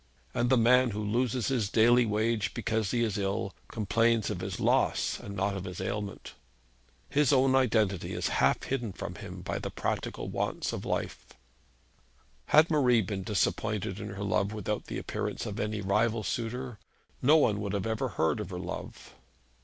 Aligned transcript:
And 0.33 0.49
the 0.49 0.57
man 0.57 0.89
who 0.89 1.03
loses 1.03 1.49
his 1.49 1.69
daily 1.69 2.07
wage 2.07 2.55
because 2.55 2.89
he 2.89 3.03
is 3.03 3.19
ill 3.19 3.53
complains 3.67 4.31
of 4.31 4.39
his 4.41 4.59
loss 4.59 5.19
and 5.19 5.35
not 5.35 5.55
of 5.55 5.65
his 5.65 5.79
ailment. 5.79 6.33
His 7.07 7.31
own 7.31 7.53
identity 7.53 8.13
is 8.13 8.29
half 8.39 8.63
hidden 8.63 8.93
from 8.93 9.13
him 9.13 9.43
by 9.43 9.59
the 9.59 9.69
practical 9.69 10.27
wants 10.27 10.73
of 10.73 10.79
his 10.85 10.89
life. 10.89 11.27
Had 12.47 12.71
Marie 12.71 13.03
been 13.03 13.21
disappointed 13.21 13.99
in 13.99 14.07
her 14.09 14.23
love 14.23 14.53
without 14.53 14.85
the 14.85 14.97
appearance 14.97 15.45
of 15.45 15.59
any 15.59 15.81
rival 15.81 16.23
suitor, 16.23 16.79
no 17.21 17.37
one 17.37 17.61
would 17.61 17.73
have 17.73 17.85
ever 17.85 18.07
heard 18.07 18.39
of 18.39 18.49
her 18.49 18.57
love. 18.59 19.13